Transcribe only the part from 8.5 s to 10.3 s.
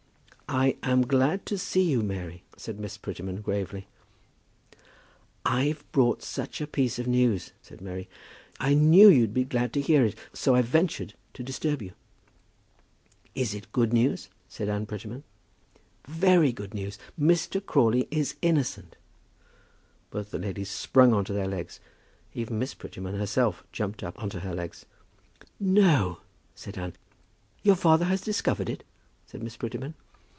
"I knew you'd be glad to hear it,